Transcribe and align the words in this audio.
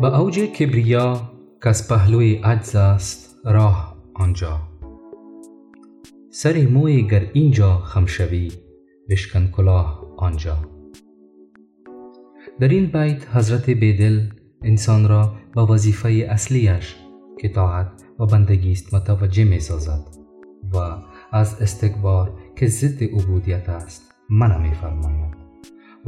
به 0.00 0.18
اوج 0.18 0.38
کبریا 0.40 1.30
کس 1.64 1.92
پهلوی 1.92 2.34
عجز 2.34 2.76
است 2.76 3.36
راه 3.44 3.96
آنجا. 4.14 4.60
سر 6.30 6.66
موی 6.66 7.02
گر 7.02 7.30
اینجا 7.32 7.78
خم 7.78 8.06
شوی 8.06 8.52
بشکن 9.08 9.46
کلاه 9.46 10.14
آنجا. 10.16 10.58
در 12.60 12.68
این 12.68 12.86
بیت 12.86 13.36
حضرت 13.36 13.70
بیدل 13.70 14.20
انسان 14.62 15.08
را 15.08 15.32
به 15.54 15.62
وظیفه 15.62 16.08
اصلیش 16.30 16.96
که 17.40 17.48
طاعت 17.48 18.04
و 18.18 18.26
بندگی 18.26 18.72
است 18.72 18.94
متوجه 18.94 19.44
می 19.44 19.60
سازد 19.60 20.04
و 20.74 20.76
از 21.32 21.62
استکبار 21.62 22.32
که 22.56 22.66
ضد 22.66 23.02
عبودیت 23.02 23.68
است 23.68 24.14
منع 24.30 24.58
می 24.58 24.74
فرماید. 24.74 25.37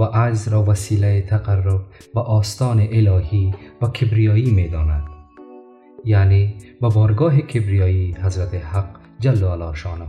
و 0.00 0.02
عجز 0.02 0.48
را 0.48 0.64
وسیله 0.64 1.22
تقرب 1.22 1.80
به 2.14 2.20
آستان 2.20 2.80
الهی 2.80 3.54
و 3.82 3.86
کبریایی 3.86 4.50
می 4.50 4.68
داند 4.68 5.04
یعنی 6.04 6.54
به 6.80 6.88
بارگاه 6.88 7.40
کبریایی 7.40 8.14
حضرت 8.22 8.54
حق 8.54 9.00
جل 9.18 9.44
علا 9.44 9.74
شانه 9.74 10.06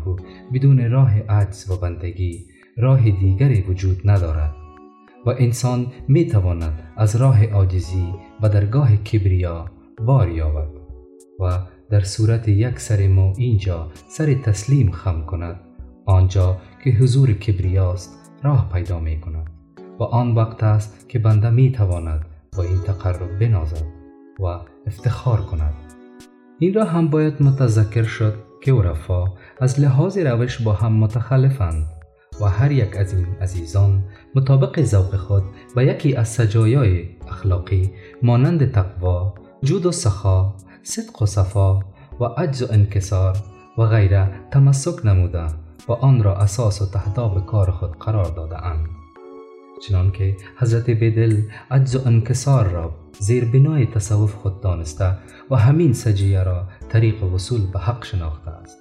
بدون 0.53 0.91
راه 0.91 1.19
عجز 1.19 1.71
و 1.71 1.77
بندگی 1.77 2.45
راه 2.77 3.11
دیگری 3.11 3.61
وجود 3.61 4.01
ندارد 4.05 4.55
و 5.25 5.29
انسان 5.29 5.87
می 6.07 6.27
تواند 6.27 6.93
از 6.97 7.15
راه 7.15 7.45
عاجزی 7.45 8.13
و 8.41 8.49
درگاه 8.49 8.95
کبریا 8.97 9.65
بار 10.05 10.29
یابد 10.29 10.69
و 11.39 11.59
در 11.89 12.03
صورت 12.03 12.47
یک 12.47 12.79
سر 12.79 13.07
مو 13.07 13.33
اینجا 13.37 13.91
سر 14.07 14.33
تسلیم 14.33 14.91
خم 14.91 15.25
کند 15.25 15.59
آنجا 16.05 16.57
که 16.83 16.89
حضور 16.89 17.33
کبریاست 17.33 18.31
راه 18.43 18.69
پیدا 18.73 18.99
می 18.99 19.19
کند 19.19 19.60
و 19.99 20.03
آن 20.03 20.35
وقت 20.35 20.63
است 20.63 21.09
که 21.09 21.19
بنده 21.19 21.49
می 21.49 21.71
تواند 21.71 22.25
با 22.57 22.63
این 22.63 22.81
تقرب 22.81 23.39
بنازد 23.39 23.85
و 24.39 24.45
افتخار 24.87 25.41
کند 25.41 25.73
این 26.59 26.73
را 26.73 26.85
هم 26.85 27.07
باید 27.07 27.43
متذکر 27.43 28.03
شد 28.03 28.33
که 28.61 28.73
عرفا 28.73 29.25
از 29.59 29.79
لحاظ 29.79 30.17
روش 30.17 30.61
با 30.61 30.73
هم 30.73 30.93
متخلفند 30.93 31.85
و 32.41 32.45
هر 32.45 32.71
یک 32.71 32.97
از 32.97 33.13
این 33.13 33.27
عزیزان 33.41 34.03
مطابق 34.35 34.83
ذوق 34.83 35.15
خود 35.15 35.43
به 35.75 35.85
یکی 35.85 36.15
از 36.15 36.27
سجایای 36.27 37.09
اخلاقی 37.27 37.91
مانند 38.23 38.71
تقوا، 38.71 39.33
جود 39.63 39.85
و 39.85 39.91
سخا، 39.91 40.53
صدق 40.83 41.21
و 41.21 41.25
صفا 41.25 41.79
و 42.19 42.23
عجز 42.23 42.63
و 42.63 42.67
انکسار 42.71 43.37
و 43.77 43.85
غیره 43.85 44.29
تمسک 44.51 45.05
نموده 45.05 45.45
و 45.87 45.91
آن 45.91 46.23
را 46.23 46.35
اساس 46.35 46.81
و 46.81 46.85
تهداب 46.85 47.45
کار 47.45 47.71
خود 47.71 47.99
قرار 47.99 48.25
داده 48.25 48.65
اند. 48.65 49.00
چنانکه 49.87 50.37
حضرت 50.57 50.89
بدل 50.89 51.41
عجز 51.71 51.95
و 51.95 52.07
انکسار 52.07 52.67
را 52.67 52.95
زیر 53.19 53.45
بنای 53.45 53.85
تصوف 53.85 54.35
خود 54.35 54.61
دانسته 54.61 55.17
و 55.51 55.55
همین 55.55 55.93
سجیه 55.93 56.43
را 56.43 56.67
طریق 56.89 57.23
وصول 57.23 57.61
به 57.73 57.79
حق 57.79 58.05
شناخته 58.05 58.51
است. 58.51 58.77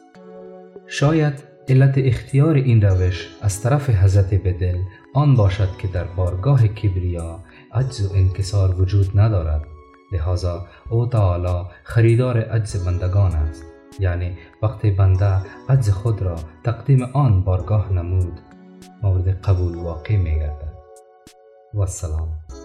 شاید 0.87 1.45
علت 1.69 1.95
اختیار 1.97 2.55
این 2.55 2.83
روش 2.83 3.29
از 3.43 3.63
طرف 3.63 3.91
حضرت 3.91 4.35
بدل 4.35 4.79
آن 5.15 5.35
باشد 5.35 5.77
که 5.79 5.89
در 5.89 6.05
بارگاه 6.05 6.69
کبریا 6.69 7.41
عجز 7.73 8.07
و 8.07 8.15
انکسار 8.15 8.81
وجود 8.81 9.21
ندارد. 9.21 9.65
لحاظا 10.13 10.67
او 10.91 11.07
تعالی 11.07 11.69
خریدار 11.85 12.41
عجز 12.41 12.85
بندگان 12.85 13.33
است. 13.33 13.65
یعنی 14.01 14.37
وقتی 14.63 14.91
بنده 14.91 15.35
عجز 15.69 15.91
خود 15.91 16.23
را 16.23 16.37
تقدیم 16.65 17.03
آن 17.03 17.45
بارگاه 17.45 17.93
نمود. 17.93 18.41
مورد 19.03 19.29
قبول 19.29 19.75
واقع 19.75 20.17
می 20.17 20.35
گردد 20.35 20.70
والسلام. 21.75 22.60